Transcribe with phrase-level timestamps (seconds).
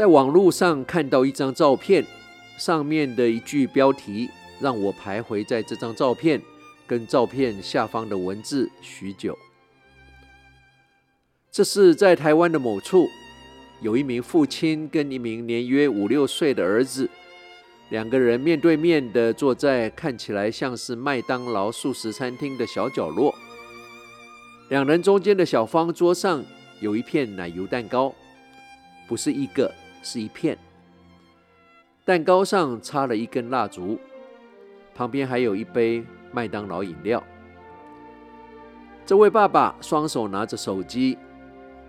[0.00, 2.02] 在网络上看到一张照片，
[2.56, 6.40] 上面的一句标题让我徘徊在这张照片
[6.86, 9.36] 跟照片下方的文字许久。
[11.52, 13.06] 这是在台湾的某处，
[13.82, 17.06] 有一名父亲跟一名年约五六岁的儿子，
[17.90, 23.34] 两个人面对面的坐在看起来像是麦当劳素食餐厅的小角落。
[24.70, 26.42] 两人中间的小方桌上
[26.80, 28.14] 有一片奶油蛋糕，
[29.06, 29.70] 不是一个，
[30.02, 30.56] 是一片。
[32.04, 33.98] 蛋糕上插了一根蜡烛，
[34.94, 37.22] 旁边还有一杯麦当劳饮料。
[39.06, 41.18] 这位爸爸双手拿着手机，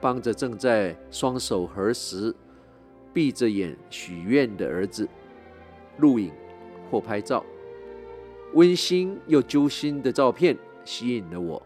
[0.00, 2.34] 帮着正在双手合十、
[3.12, 5.08] 闭着眼许愿的儿子
[5.98, 6.32] 录影
[6.90, 7.44] 或拍照，
[8.54, 11.62] 温馨又揪心的照片吸引了我。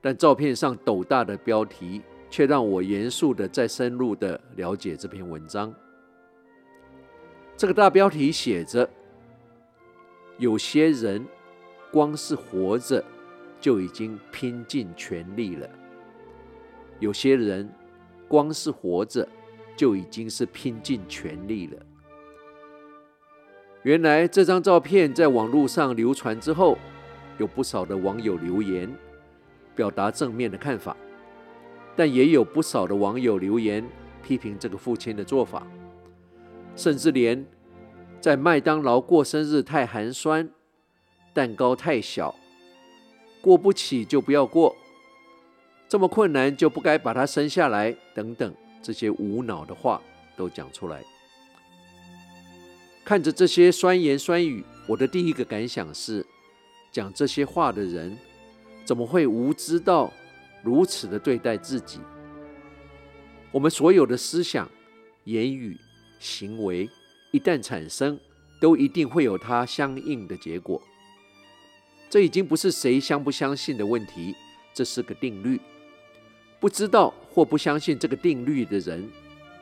[0.00, 2.02] 但照片上斗大的标题
[2.34, 5.72] 却让我严肃的再深入的了解这篇文章。
[7.56, 8.90] 这个大标题写着
[10.36, 11.24] ：“有些人
[11.92, 13.04] 光是活着
[13.60, 15.70] 就已经拼尽全力了。
[16.98, 17.72] 有些人
[18.26, 19.28] 光是活着
[19.76, 21.78] 就已经是拼尽全力了。”
[23.84, 26.76] 原来这张照片在网络上流传之后，
[27.38, 28.92] 有不少的网友留言。
[29.76, 30.96] 表达正面的看法，
[31.96, 33.84] 但也有不少的网友留言
[34.22, 35.66] 批评这个父亲的做法，
[36.74, 37.44] 甚至连
[38.20, 40.48] 在麦当劳过生日太寒酸，
[41.32, 42.34] 蛋糕太小，
[43.40, 44.74] 过不起就不要过，
[45.88, 50.00] 这么困难就不该把他生下来等等这些无脑的话
[50.36, 51.02] 都讲出来。
[53.04, 56.24] 看着这些酸言酸语，我的第一个感想是，
[56.90, 58.16] 讲这些话的人。
[58.86, 60.12] 怎么会无知到
[60.64, 62.00] 如此的对待自己？
[63.52, 64.68] 我们所有的思想、
[65.24, 65.78] 言语、
[66.18, 66.88] 行为，
[67.30, 68.18] 一旦产生，
[68.58, 70.80] 都一定会有它相应的结果。
[72.08, 74.34] 这已经不是谁相不相信的问题，
[74.72, 75.60] 这是个定律。
[76.58, 79.08] 不知道或不相信这个定律的人，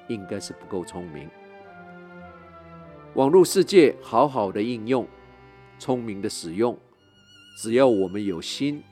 [0.08, 1.28] 应该是不够聪明。
[3.14, 5.06] 网络世界好好的应用，
[5.78, 6.78] 聪明的使用，
[7.58, 8.82] 只要我们有心。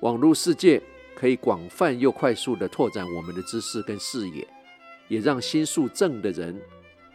[0.00, 0.82] 网络世界
[1.18, 4.46] 可以广泛又快速地拓展我们的知识跟视野，
[5.08, 6.56] 也让心术正的人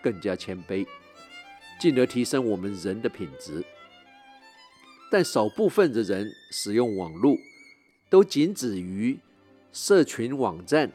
[0.01, 0.85] 更加谦卑，
[1.79, 3.63] 进而提升我们人的品质。
[5.09, 7.37] 但少部分的人使用网络，
[8.09, 9.17] 都仅止于
[9.71, 10.91] 社群网站，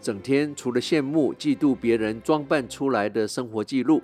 [0.00, 4.00] 整天除了羡慕、嫉妒别人装扮出来的生活记录，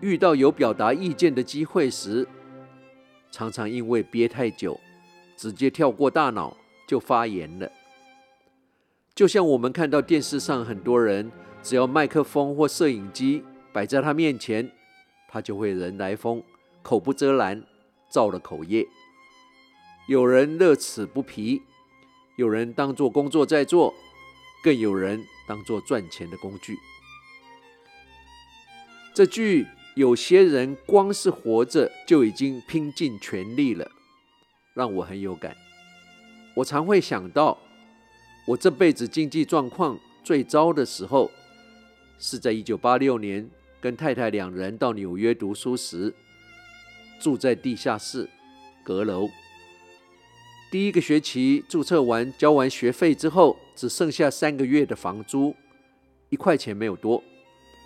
[0.00, 2.26] 遇到有表达意见的机会时，
[3.30, 4.80] 常常因为憋太久。
[5.34, 6.56] 直接跳过大脑
[6.92, 7.72] 就发言了，
[9.14, 11.32] 就像我们看到电视上很多人，
[11.62, 13.42] 只要麦克风或摄影机
[13.72, 14.70] 摆在他面前，
[15.26, 16.42] 他就会人来疯，
[16.82, 17.64] 口不遮拦，
[18.10, 18.86] 造了口业。
[20.06, 21.62] 有人乐此不疲，
[22.36, 23.94] 有人当作工作在做，
[24.62, 26.76] 更有人当作赚钱的工具。
[29.14, 29.66] 这句
[29.96, 33.90] “有些人光是活着就已经拼尽全力了”。
[34.76, 35.56] 让我很有感。
[36.54, 37.58] 我常会想到，
[38.46, 41.30] 我这辈子经济状况最糟的时候，
[42.18, 43.48] 是在一九八六年
[43.80, 46.12] 跟太太两人到纽约读书时，
[47.18, 48.28] 住在地下室
[48.84, 49.30] 阁楼。
[50.70, 55.54] 第一个学期注册完、交完学费之后，只剩下三个月的房租，
[56.28, 57.22] 一块钱没有多。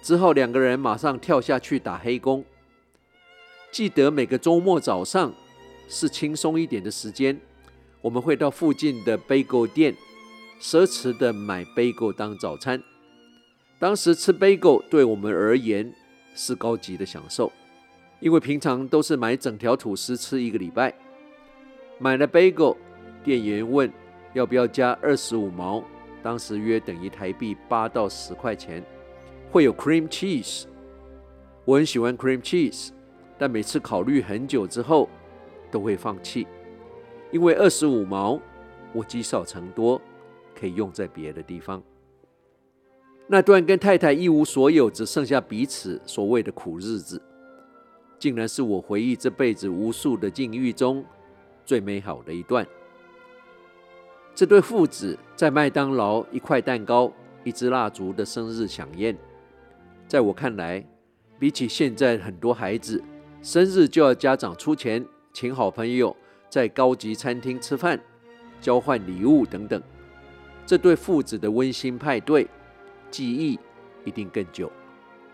[0.03, 2.45] 之后两个人马上跳下去打黑工。
[3.71, 5.33] 记得每个周末早上。
[5.89, 7.41] 是轻松一点的时间，
[8.07, 9.93] 我们会到附近的 bagel 店，
[10.61, 12.81] 奢侈的买 bagel 当早餐。
[13.81, 15.93] 当时吃 bagel 对我们而言
[16.33, 17.51] 是高级的享受，
[18.21, 20.95] 因为平常都是买整条吐司吃一个礼拜。
[21.99, 22.77] 买了 bagel，
[23.25, 23.93] 店员问
[24.35, 25.83] 要不要加二十五毛，
[26.23, 28.85] 当时约等于台币八到十块钱，
[29.51, 30.67] 会有 cream cheese。
[31.65, 32.91] 我很喜欢 cream cheese，
[33.37, 35.09] 但每次考虑很久之后。
[35.69, 36.47] 都会放弃，
[37.33, 38.41] 因为二十五毛，
[38.93, 40.01] 我积少成多，
[40.59, 41.83] 可以用在别的地方。
[43.27, 47.21] 那段跟太太一无所有，只剩下彼此所谓的苦日子，
[48.19, 51.05] 竟然是我回忆这辈子无数的境遇中
[51.65, 52.67] 最美好的一段。
[54.35, 57.13] 这对父子在麦当劳一块蛋糕、
[57.43, 59.17] 一支蜡烛的生日饗宴，
[60.07, 60.87] 在我看来，
[61.39, 63.03] 比起现在很多孩子
[63.43, 65.05] 生日就要家长出钱。
[65.33, 66.17] 请好朋友
[66.57, 68.03] 在高级餐厅吃饭，
[68.63, 69.83] 交换礼物等等，
[70.65, 72.49] 这对父子的温馨派对，
[73.11, 73.59] 记忆
[74.07, 74.73] 一定更久，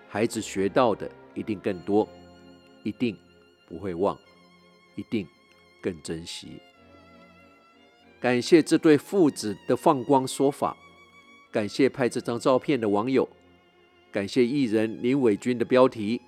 [0.09, 2.09] 孩子学到的一定更多，
[2.83, 3.17] 一定
[3.69, 4.19] 不会忘，
[4.97, 5.25] 一定
[5.81, 6.61] 更珍惜。
[8.21, 10.77] 感谢这对父子的放光说法，
[11.53, 13.29] 感谢拍这张照片的网友，
[14.11, 16.21] 感谢艺人林伟君的标题：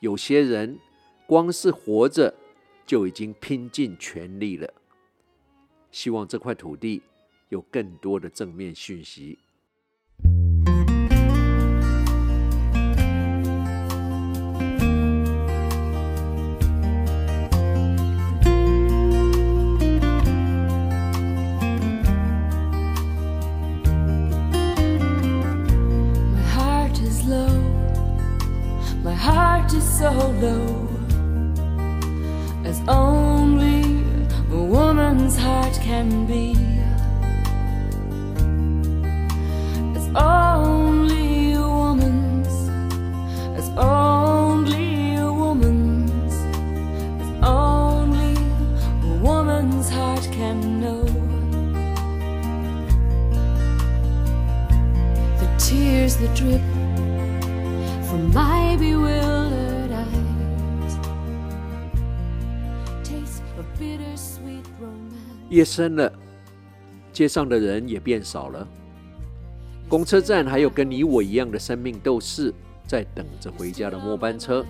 [0.00, 0.78] 有些人
[1.26, 2.34] 光是活着
[2.88, 4.74] 就已经拼尽全力了。
[5.90, 7.02] 希望这块土地
[7.50, 9.38] 有更多的正面讯息。
[65.50, 66.12] 夜深了，
[67.12, 68.66] 街上的人也变少了。
[69.86, 72.54] 公车站还有跟你我一样的生命斗士
[72.86, 74.64] 在等着回家的末班车。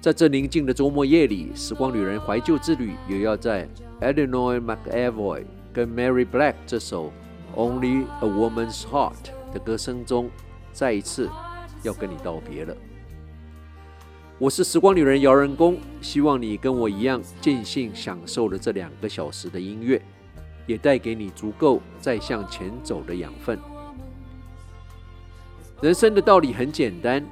[0.00, 3.68] 在这宁静的周末夜里，时光旅人怀旧之旅也要在
[4.00, 7.12] Eleanor McEvoy 跟 Mary Black 这首
[7.56, 9.12] 《Only a Woman's Heart》
[9.52, 10.30] 的歌声中，
[10.72, 11.28] 再一次
[11.82, 12.76] 要跟你道别了。
[14.38, 20.02] 我是时光旅人姚人工，希望你跟我一样尽兴享受了这两个小时的音乐，
[20.66, 23.58] 也带给你足够再向前走的养分。
[25.80, 27.24] 人生的道理很简单，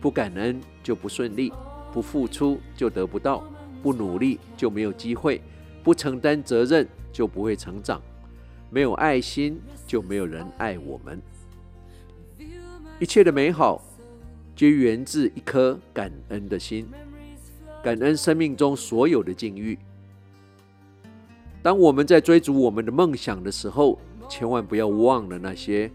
[0.00, 1.52] 不感恩就不顺利，
[1.92, 3.44] 不付出就得不到，
[3.82, 5.40] 不努力就没有机会，
[5.82, 8.00] 不承担责任就不会成长，
[8.68, 11.20] 没有爱心就没有人爱我们。
[13.00, 13.82] 一切的美好，
[14.54, 16.88] 皆源自一颗感恩的心，
[17.82, 19.76] 感恩生命中所有的境遇。
[21.62, 23.98] 当我们在追逐我们的梦想的时候，
[24.28, 25.90] 千万不要忘了那些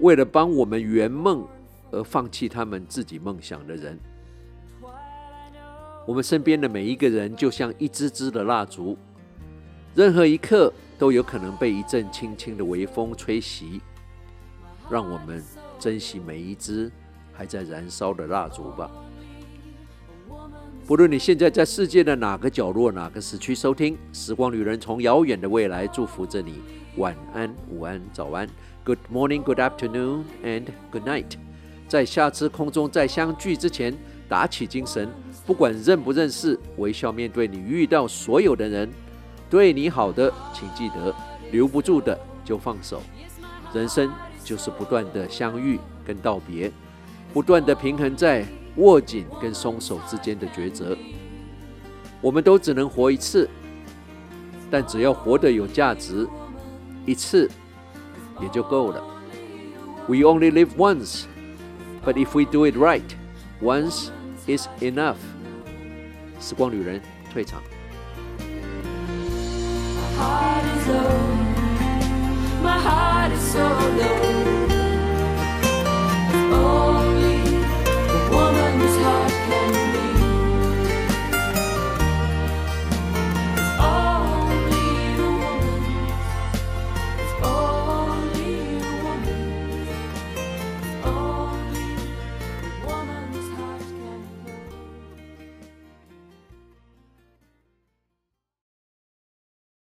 [0.00, 1.46] 为了帮我们圆梦
[1.90, 3.98] 而放弃他们自己梦想的人。
[6.06, 8.98] 我们身边的每一个人就像一支支的蜡烛，
[9.94, 13.80] 任何一刻都有可能被一阵轻轻的微风吹熄。
[14.90, 15.42] 让我们
[15.84, 16.90] 珍惜每一支。
[17.36, 18.90] 还在燃烧的蜡烛吧。
[20.86, 26.62] 不论你现在在世界的哪个角落、哪个时区收听，时光旅人从遥远的未来祝福着你。
[26.96, 28.48] 晚安、午安、早安
[28.84, 31.36] ，Good morning, Good afternoon, and Good night。
[31.86, 33.94] 在下次空中再相聚之前，
[34.26, 35.10] 打起精神，
[35.44, 38.88] 不管认不认识，微笑面对你遇到所有的人。
[39.50, 41.12] 对你好的，请记得；
[41.50, 43.02] 留不住的，就放手。
[43.74, 44.08] 人生
[44.44, 46.70] 就是不断的相遇跟道别。
[47.32, 48.46] 不断的平衡在
[48.76, 50.96] 握紧跟松手之间的抉择，
[52.20, 53.50] 我们都只能活一次，
[54.70, 56.28] 但只要活得有价值，
[57.04, 57.50] 一次
[58.40, 59.02] 也就够了。
[60.06, 61.24] We only live once,
[62.04, 63.02] but if we do it right,
[63.60, 64.10] once
[64.46, 65.16] is enough。
[66.38, 67.00] 时光旅人
[67.32, 67.62] 退场。
[72.64, 73.62] My heart is so
[73.98, 74.73] low